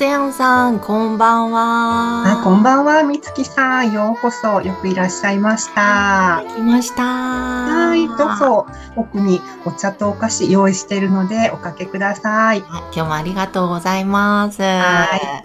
[0.00, 2.40] セアンさん、こんばんは。
[2.40, 3.92] あこんばんは、みつきさん。
[3.92, 6.42] ようこそ、よくいらっしゃいました。
[6.56, 7.02] 来ました。
[7.02, 8.16] は、はいどう。
[8.38, 8.66] ぞ。
[8.96, 12.60] 奥にお茶とお菓子用意しているので、おかけください。
[12.60, 14.62] 今日もありがとうございます。
[14.62, 15.44] は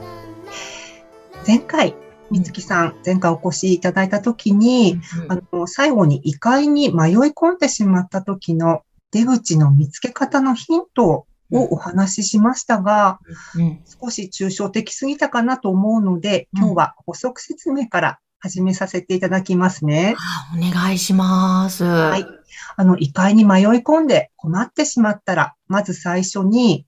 [1.45, 1.93] 前回、
[2.31, 13.19] みつきさん、前回お越しいただいたときに、うんあの、最後に異界に迷い込んでしまった時の出口の見つけ方のヒントをお話ししましたが、
[13.55, 20.15] うん少し抽象的すぎたかなと思うので、今日は補足説明から始めさせていただきますね。
[20.17, 21.83] あお願いします。
[21.83, 22.25] ははい。
[22.77, 26.85] あの、異界に迷い込んで困ってしまったら、まず最初に、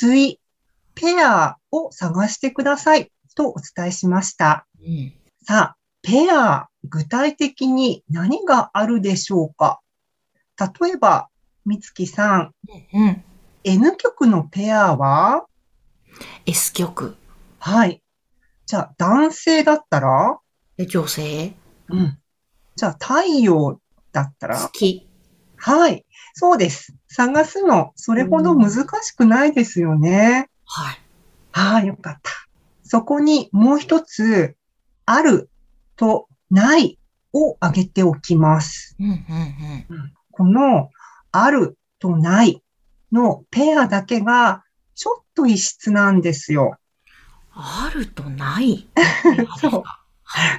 [0.00, 0.40] 対、
[0.94, 4.66] ペアを探してくださいとお伝えしました。
[4.80, 5.12] うん
[5.44, 9.80] さあ、ペア、具体的に何があるでしょうか？
[10.56, 11.28] 例えば、
[11.64, 12.54] みつきさん、
[12.94, 13.24] うん。
[13.64, 15.46] N 極のペアは
[16.46, 17.16] ？S 曲。
[17.58, 18.02] はい。
[18.66, 20.38] じゃあ、男性だったら？
[20.76, 21.54] で女性？
[21.88, 22.18] うん。
[22.74, 23.80] じゃあ、太陽
[24.12, 24.56] だったら？
[24.56, 25.08] 月。
[25.56, 26.04] はい。
[26.34, 26.94] そうです。
[27.08, 28.70] 探すの、それほど難
[29.02, 30.48] しくないですよね。
[30.64, 30.98] はい。
[31.52, 32.30] はい、よかった。
[32.82, 34.56] そこにもう一つ、
[35.06, 35.50] ある
[35.96, 36.98] とない
[37.32, 38.96] を挙げておきます。
[38.98, 39.16] うんうん
[39.88, 40.12] うん。
[40.32, 40.90] この、
[41.30, 42.61] あるとない
[43.12, 46.76] のペアだけが、ちょっと異質なんですよ。
[47.54, 48.88] あるとない？
[49.60, 49.82] そう。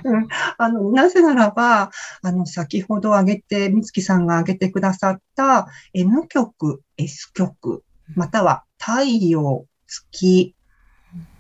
[0.04, 0.28] うん。
[0.58, 1.92] あの、なぜならば、
[2.22, 7.84] あの、先ほど挙げて、みつきさんが挙げてくださった N 極、S 極、
[8.16, 10.56] または太陽、月、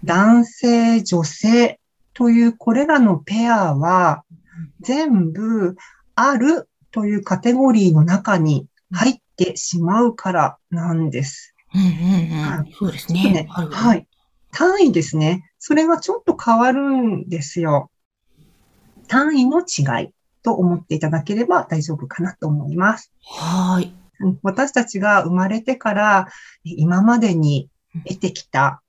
[0.03, 1.79] 男性、女性
[2.13, 4.23] というこれらのペアは、
[4.81, 5.75] 全部
[6.15, 11.53] あるというカテゴリーの中に入ってしまうからなんです。
[11.73, 12.65] うんうんうんは。
[12.77, 13.47] そうですちょっとね。
[13.49, 13.69] ある。
[13.69, 14.07] はい。
[14.51, 15.51] 単位ですね。
[15.59, 17.89] それがちょっと変わるんですよ。
[19.07, 20.13] 単位の違い
[20.43, 23.11] と思っていただければ大丈夫かなと思います。
[23.23, 23.95] はーい。
[24.19, 26.27] うん私たちが生まれてから
[26.63, 27.69] 今までに
[28.07, 28.81] 得てきた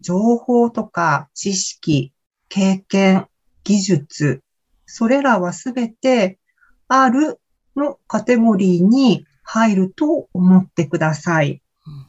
[0.00, 2.12] 情報とか知識、
[2.48, 3.26] 経験、
[3.62, 4.42] 技術、
[4.86, 6.38] それらはすべて
[6.88, 7.38] ある
[7.76, 12.06] のカテゴリーに入ると思ってくださいうん。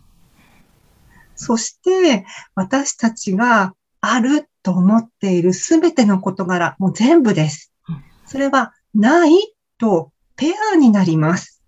[1.35, 8.03] そして私たちがあると思っているすべての事柄、もう全部ですうん。
[8.27, 9.31] それはない
[9.79, 11.63] とペアになります。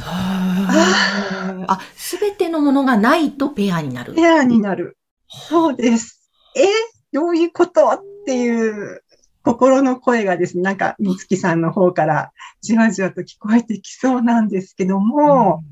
[0.00, 4.14] あ、すべてのものがないとペアになる。
[4.14, 4.96] ペアになる。
[5.28, 6.28] そうです。
[6.56, 6.66] え
[7.12, 7.88] どういうこと？
[7.88, 9.02] っていう
[9.48, 15.64] 心の声がですね、なんか、美月さんの方からじわじわと聞こえてきそうなんですけども、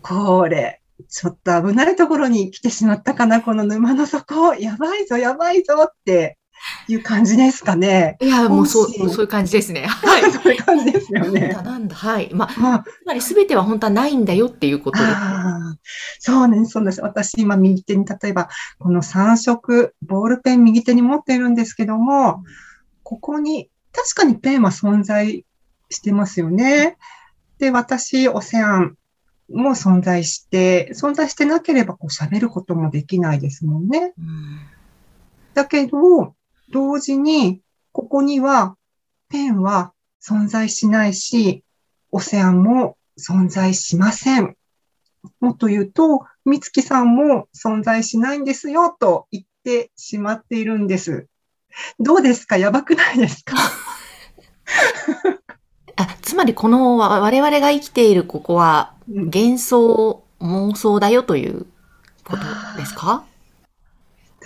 [0.00, 4.54] これ、ちょっと危ないところに来てしまったかな、この沼の底。
[4.54, 6.38] やばいぞ、やばいぞって
[6.88, 8.16] いう感じですかね。
[8.20, 9.86] いや、もうそう、そういう感じですね。
[9.88, 10.30] はい。
[10.30, 11.52] そういう感じですよね。
[11.54, 12.30] だなんだ、はい。
[12.32, 15.14] まあ、まあつまりすべては本当はないんだよっていうことです。
[16.20, 17.00] そうね、そうです。
[17.00, 22.44] 私、今、右手に、例えば、この3色、ボールペン右手に持ってるんですけども、
[23.02, 25.44] ここに、確かにペンは存在
[25.90, 26.96] してますよね。
[27.58, 28.96] で、私、オセアン
[29.50, 34.12] も存在して、存在してなければ、こう、喋ることもできないですもんね。
[34.18, 34.60] うん
[35.56, 36.35] だけど、
[36.70, 37.60] 同時に、
[37.92, 38.76] ここには、
[39.28, 41.64] ペンは存在しないし、
[42.12, 44.56] オセアンも存在しません。
[45.40, 51.26] もっと言うと、みつきさんも存在しないんですよ、と言ってしまっているんです。
[51.98, 52.56] どうですか？
[52.56, 53.56] やばくないですか？
[55.96, 61.66] あつまりこのわ我々が生きているここはうん幻想、妄想だよという
[62.24, 62.42] こと
[62.78, 63.24] ですか？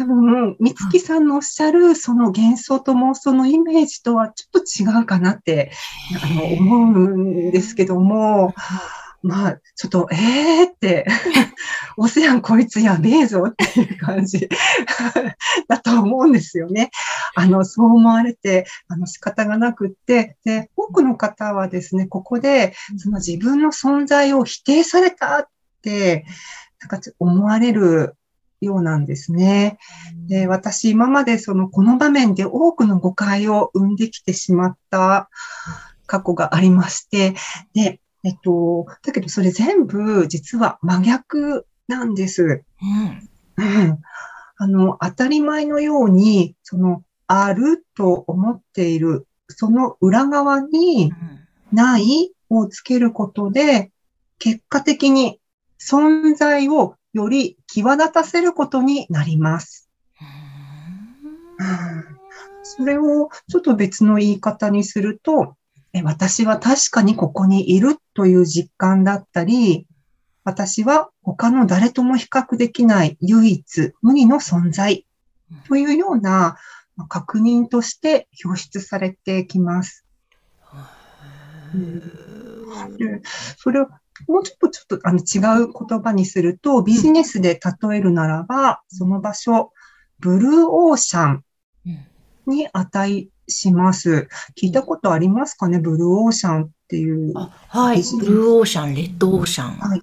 [0.00, 5.72] 多分、みつきさんのおっしゃる、その幻想と妄想のイメージとはちょっと違うかなって、
[6.24, 8.54] あの、思うんですけども、
[9.22, 11.04] まあ、ちょっと、えーって、
[11.98, 14.48] オセアンこいつやべえぞっていう感じ
[15.68, 16.90] だと思うんですよね。
[17.34, 25.46] あの、そう思われて、あの、仕方がなくって、で、多くの方はですね、ここで、その自分の存在を否定されたっ
[25.82, 26.24] て、
[26.80, 28.16] なんか思われる
[28.60, 29.78] ようなんですね。
[30.28, 35.28] で私、今までその、この場面で多くの誤解を生んできてしまった
[36.06, 37.34] 過去がありまして、
[37.74, 42.64] で、えっと、だけどそれ全部実は真逆なんです。
[43.58, 43.98] うん、うん、
[44.56, 51.12] あの、当たり前のように、その、あると思っている、その裏側に、
[51.72, 53.90] ないをつけることで、
[54.38, 55.40] 結果的に
[55.80, 59.88] 存在をより際立たせることになります。
[62.62, 65.56] それをちょっと別の言い方にすると、
[66.04, 69.86] 私は確かにここにいるという実感だったり、
[70.44, 75.04] 私は他の誰とも比較できない唯一無二の存在
[75.68, 76.56] というような
[77.08, 80.06] 確認として表出されてきます。
[81.74, 83.22] うん、
[83.56, 83.88] それを
[84.28, 89.72] もうちょっとちょっとあの違う言葉にすると、ビジネスで例えるならば、その場所、
[90.18, 91.44] ブルーオーシャン
[92.46, 94.28] に値します。
[94.60, 95.78] 聞いたことありますかね？
[95.78, 97.32] ブルーオーシャンっていう。
[97.34, 98.02] はい。
[98.18, 99.78] ブルーオーシャン、レッドオーシャン。
[99.78, 100.02] はい。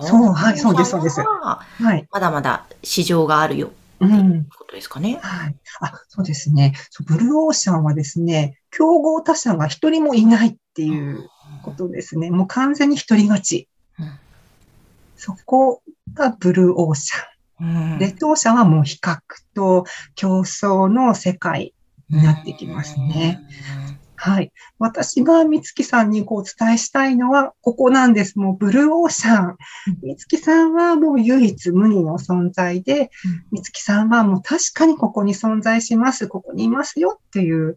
[0.00, 1.20] そう、はい、そうです、そうです。
[1.20, 1.60] は
[1.94, 2.06] い。
[2.12, 3.72] まだまだ市場があるよ。
[4.00, 4.44] うん。
[4.44, 5.18] ことですかね。
[5.20, 5.56] はい。
[5.80, 6.74] あ、そうですね。
[7.04, 11.28] ブルーオーシャンはですね、競合他社が一人もいないっていう
[11.70, 12.30] ことですね。
[12.30, 13.68] もう完全に一人勝ち。
[13.98, 14.10] うん、
[15.16, 15.82] そこ
[16.14, 17.92] がブルーオーシャン。
[17.92, 19.18] うん、レッドオーシャンはもう比較
[19.54, 19.84] と
[20.14, 21.74] 競争の世界
[22.08, 23.42] になってきますね。
[24.20, 24.52] はい。
[24.80, 28.36] 私が三月さんにこうお伝えしたいのは、ここなんです。
[28.38, 29.56] もうブルーオーシャン。
[30.02, 33.10] 三月さんはもう唯一無二の存在で、
[33.52, 36.26] 三月さんはもう確かにここに存在します。
[36.26, 37.76] ここにいますよっていう、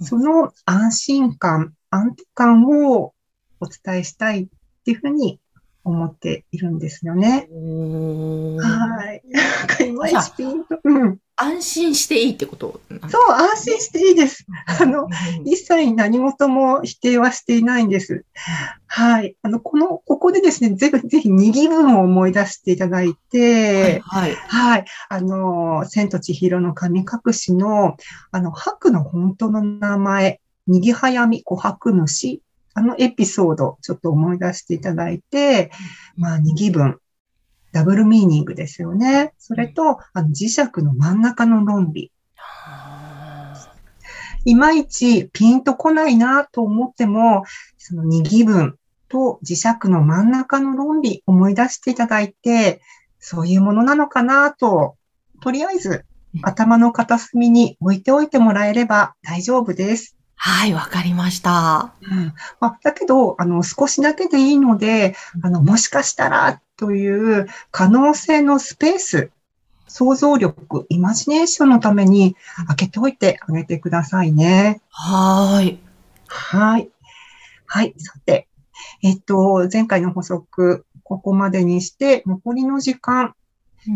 [0.00, 3.14] その安心感、安定感を
[3.60, 4.46] お伝えしたいっ
[4.84, 5.40] ていうふうに
[5.88, 7.48] 思っているんですよね。
[7.50, 9.22] はい。
[9.28, 10.78] なんかいまいちピンと。
[10.84, 11.18] うん。
[11.40, 14.44] 安心していいってことそう、安心していいです。
[14.80, 15.08] あの、
[15.44, 18.24] 一切何事も否定はしていないんです。
[18.88, 19.36] はい。
[19.42, 24.32] あの、この、ここでですね、ぜひ、ぜひ、二義文を思い出していただいて、はい。
[24.32, 24.34] はい。
[24.34, 27.96] はい、あの、千と千尋の神隠しの、
[28.32, 32.42] あの、白の本当の名前、にぎはやみ琥珀主
[32.78, 35.72] あのエピソード、ちょっと思い出していただいて、
[36.16, 37.00] まあ、二義文、
[37.72, 39.34] ダブルミーニングですよね。
[39.36, 42.12] それと、あの磁石の真ん中の論理。
[44.44, 47.42] いまいちピンとこないなと思っても、
[47.78, 48.76] その二義文
[49.08, 52.80] と磁石の真ん中の論理思い出していただいて、
[53.18, 54.94] そういうものなのかなと、
[55.42, 56.04] とりあえず
[56.42, 60.17] 頭の片隅に置いておいてもらえれば大丈夫です。
[60.40, 61.92] はい、わかりました。
[62.00, 69.30] うんまあ、だけど、あの、少しだけでいいので、あの、もしかしたらという可能性のスペース、
[69.88, 72.36] 想像力、イマジネーションのために
[72.68, 74.80] 開けておいてあげてくださいね。
[74.90, 75.80] はい。
[76.28, 76.88] はい。
[77.66, 77.94] はい。
[77.98, 78.46] さて、
[79.02, 83.34] えっと、前回の補足、ここまでにして、残りの時間、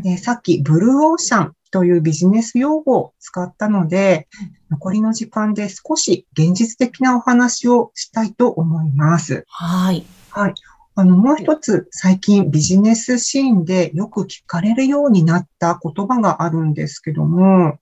[0.05, 4.29] えー、さっき、ブルーオーシャンというビジネス用語を使ったので、
[4.71, 9.45] 残りの時間で少し現実的なお話をしたいと思います。
[9.49, 10.05] はい。
[10.31, 10.55] はい。
[10.95, 17.79] あの、もう一つ、最近ビジネスシーンでよく聞かれるようになった言葉があるんですけども、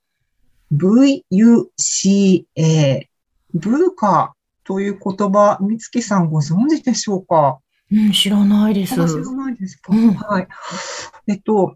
[0.72, 1.24] VUCA、
[3.52, 7.58] ブーカという言葉、三月さんご存知でしょうか？
[7.90, 8.94] うん、知らないです。
[8.94, 10.46] 知らないですか、うん、はい。
[11.26, 11.74] えっと、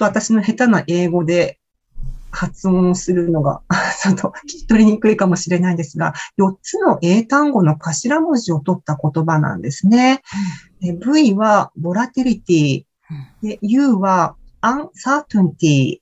[0.00, 1.58] と私の下手な英語で
[2.32, 3.62] 発音するのが、
[4.02, 10.22] ちょっと聞き取りにくいかもしれないんですが、4つの英単語の頭文字を取った言葉なんですね。
[10.82, 12.86] うん、v は volatility、
[13.42, 16.00] で U は uncertainty、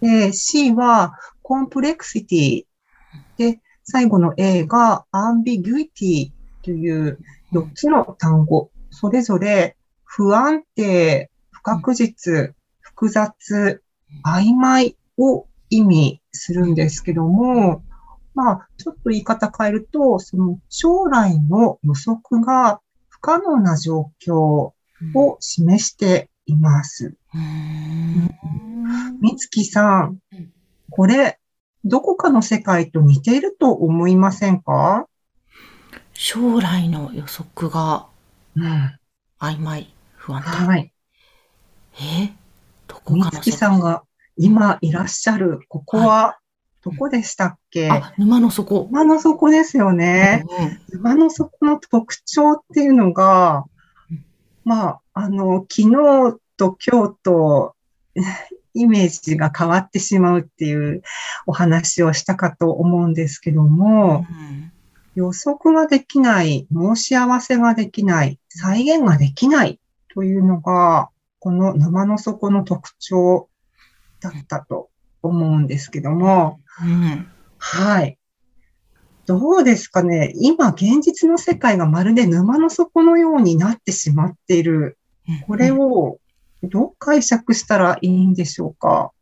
[0.00, 2.66] で C は complexity、
[3.38, 6.32] で最後の A が ambiguity
[6.62, 7.18] という
[7.52, 12.55] 4つの単語、それぞれ不安定、不確実、
[12.96, 13.82] 複雑、
[14.24, 17.82] 曖昧を意味するんですけども、
[18.34, 24.74] まあ、ちょっと言い方変えると、その将来の予測が不可能な状況を
[25.40, 27.14] 示しています。
[29.20, 30.18] みつきさん、
[30.90, 31.38] これ、
[31.84, 35.06] どこかの世界と似ていると思いませんか？
[36.14, 38.06] 将来の予測が
[39.38, 40.48] 曖昧、不安定。
[40.48, 40.92] はい。
[42.00, 42.32] え？
[43.04, 44.02] どこかのさんが
[44.36, 46.38] 今いらっしゃる、ここは、
[46.82, 48.86] どこでしたっけ、あ、沼の底。
[48.90, 50.44] 沼の底ですよね。
[50.92, 53.64] うん、沼の底の特徴っていうのが、
[54.64, 57.74] まあ、あの、昨日と京都、
[58.74, 61.02] イメージが変わってしまうっていう
[61.46, 64.72] お話をしたかと思うんですけども、うん。
[65.16, 69.80] 予測ができない、申し合わせができない、再現ができない
[70.14, 71.08] というのが、
[71.46, 73.48] この沼の底の特徴
[74.18, 74.90] だったと
[75.22, 77.30] 思うんですけども、うん。
[77.56, 78.18] はい。
[79.26, 80.32] どうですかね。
[80.34, 84.98] 今、現実の世界がまるで沼の底のようになってしまっている。
[85.46, 86.18] これを
[86.64, 89.12] どう解釈したらいいんでしょうか。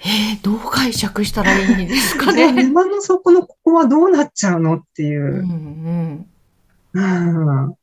[0.00, 2.50] えー、どう解釈したらいいんですかね。
[2.64, 5.40] 沼の底のここはどうなっちゃうのっていう。
[5.40, 5.42] う。
[5.42, 6.26] ん
[6.94, 7.74] うん。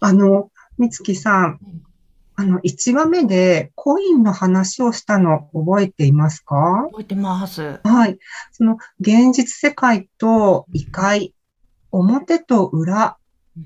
[0.00, 1.58] あの、みつきさん、
[2.36, 6.88] あの、1話目でコインの話をしたの覚えていますか？
[6.90, 7.80] 覚えてます。
[7.84, 8.18] はい。
[8.52, 11.32] その現実世界と異界、
[11.92, 13.16] 表と裏、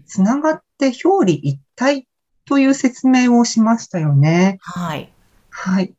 [0.07, 2.07] つながって表裏一体
[2.45, 4.59] という説明をしましたよね。
[4.61, 5.13] はい。
[5.51, 5.95] はい。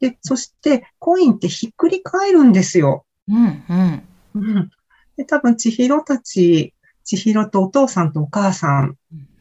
[0.00, 3.04] で、そしてコインってひっくり返るんですよ。
[3.28, 4.02] うんうん。
[4.34, 4.70] うん。
[5.16, 8.96] で、多分、千尋たち、千尋とお父さんとお母さん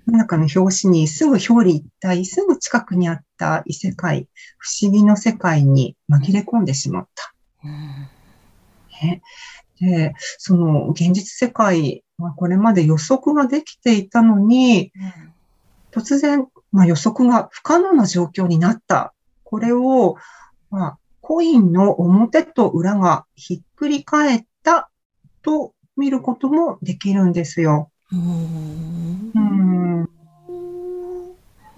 [0.07, 7.33] の中の表紙にすぐ表裏一体、すぐ近くにあった異世界、不思議の世界に紛れ込んでしまった。
[7.63, 8.09] うん
[9.01, 9.21] ね。
[9.79, 14.91] で、その現実世界はこれまで予測ができていたのに、
[15.91, 19.13] 突然、まあ、予測が不可能な状況になった。
[19.43, 20.17] これを、
[20.69, 24.89] まあ、コインの表と裏がひっくり返った
[25.41, 27.91] と見ることもできるんですよ。
[28.13, 29.39] うんう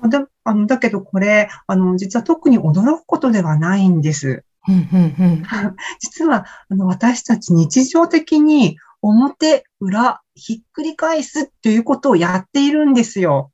[0.08, 0.10] ん。
[0.10, 4.44] だあのだけどこれ、あの、実は特に驚くことではないんです。
[4.68, 5.44] うんうんうん
[6.00, 13.52] 実は、あの、私たち日常的に表、裏、ひっくり返すっていうことをやっているんですよ。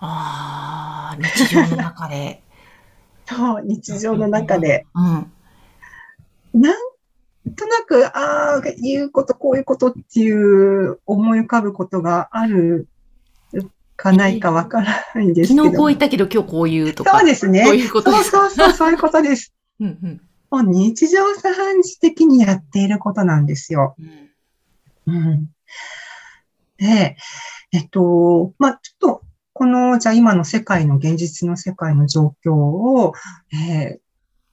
[0.00, 2.42] ああ、日常の中で。
[3.26, 4.86] そう、日常の中で。
[4.94, 6.60] うん。
[6.60, 6.87] なん
[7.54, 12.88] となく、ああ、言うこと、こういうことっていう思い浮かぶことがある
[13.96, 15.64] かないかわからないんですけど。
[15.64, 17.18] 昨日こう言ったけど今日こう言うとか。
[17.18, 17.64] そうですね。
[17.64, 19.54] そういうことですそうそうそう、そういうことです。
[19.80, 23.94] うんうんもう日常茶飯事的にやっていることなんですよ。
[25.06, 25.50] うんうん。
[26.78, 27.18] で、
[27.70, 33.12] えっと、まあ、ちょっと、この、じゃあ今の世界の、現実の世界の状況を、
[33.52, 33.98] えー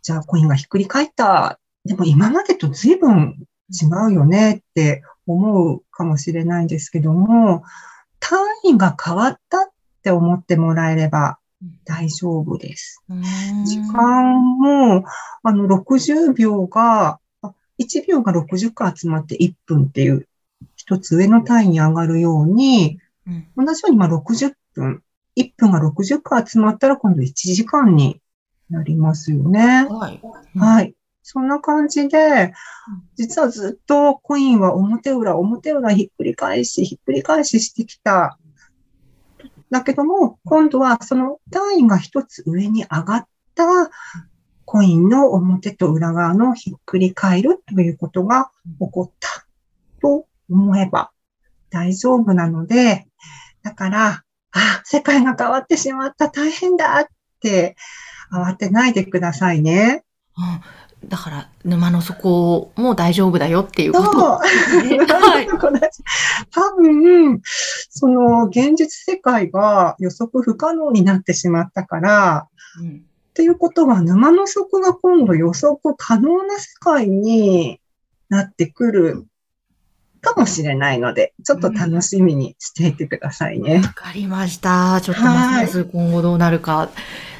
[0.05, 1.59] じゃあコインがひっくり返った。
[1.85, 7.63] でも今までと随分違うよねって思うかもしれないんですけども、
[8.19, 9.69] 単位が変わったっ
[10.03, 11.37] て思ってもらえれば
[11.83, 13.03] 大丈夫です。
[13.09, 15.05] うん時間も、
[15.43, 20.27] あの、60秒が、あ1秒が60回集まって1分っていう、
[20.75, 25.03] 一つ上の単位に上がるように、うん同じようにまあ60分、
[25.37, 28.21] 1分が60回集まったら今度1時間に
[28.69, 29.87] なりますよね。
[29.89, 30.21] はい。
[30.55, 30.94] はい。
[31.27, 32.53] そんな感じで、
[33.15, 38.37] 実はずっとコインは表裏、表裏ひっくり返し、ひっくり返ししてきた。
[39.71, 43.65] だけども、今度はその単位が一つ上に上がった
[44.65, 49.47] コインの表と裏側のひっくり返るということが起こった
[50.01, 51.11] と思えば
[51.71, 53.07] 大丈夫なので、
[53.63, 57.07] だから、あ、世界が変わってしまった、大変だっ
[57.39, 57.75] て
[58.31, 60.03] 慌てないでくださいね。
[61.05, 64.19] うんだから、沼の底も大丈夫だよっていうこと。
[64.19, 64.41] は
[65.41, 65.47] い。
[66.51, 67.41] 多分、
[67.89, 72.47] その現実世界が予測不可能になってしまったから、
[72.81, 77.81] うんっていうことは沼の底が今度予測可能な世界に
[78.29, 79.25] なってくる
[80.21, 83.79] かもしれないので、ちょっと楽しみにしていてくださいね。
[83.79, 85.01] わかりました。
[85.01, 86.87] ちょっとますます今後どうなるか、なん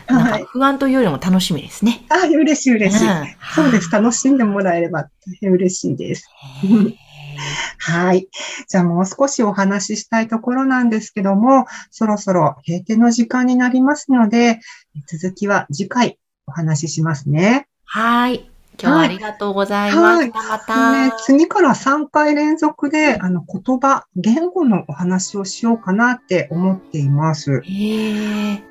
[0.08, 0.44] はい。
[0.44, 2.06] か不安というよりも楽しみですね。
[2.10, 3.08] あ、嬉しい嬉しい。
[3.08, 3.90] うんそうです。
[3.90, 5.10] 楽しんでもらえれば大
[5.40, 6.30] 変嬉しいです。
[7.80, 8.28] はい。
[8.68, 14.60] じゃあもう少しお話ししたいところなんですけども、そろそろ閉店の時間になりますので、
[15.08, 17.68] 続きは次回お話ししますね。
[17.86, 18.55] はい。
[18.82, 20.44] 今日はありがとうございました。
[20.44, 20.91] また。
[21.08, 27.62] ね、次から3回連続で、あの、言葉、言語のお話をしようかなって思っています。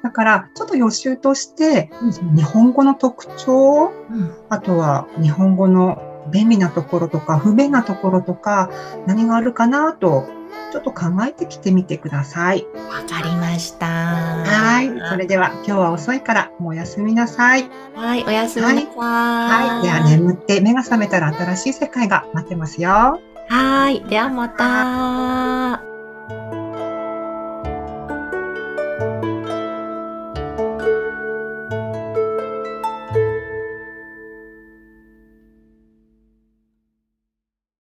[0.02, 1.90] だから、ちょっと予習として、
[2.36, 8.70] 日本語の特徴、うんあとは日本語の便利なところとか不便なところとか、
[9.06, 10.26] 何があるかなと、
[10.74, 12.66] ちょっと考えてきてみてください。
[12.74, 13.86] わかりました。
[13.86, 15.08] はい。
[15.08, 17.70] それでは、今日は遅いから、もうおやすみなさい。
[17.94, 18.86] はい、おやすみなさい。
[18.96, 19.86] はい。
[19.86, 23.20] では、眠って目が覚めたら新しい世界が待ってますよ。
[23.48, 24.02] はい。
[24.08, 25.93] ではまた。